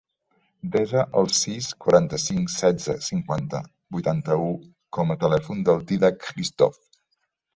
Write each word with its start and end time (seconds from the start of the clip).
Desa 0.75 1.01
el 1.19 1.27
sis, 1.39 1.67
quaranta-cinc, 1.85 2.49
setze, 2.53 2.95
cinquanta, 3.09 3.61
vuitanta-u 3.97 4.49
com 4.99 5.15
a 5.17 5.21
telèfon 5.27 5.63
del 5.69 5.85
Dídac 5.93 6.27
Hristov. 6.31 6.83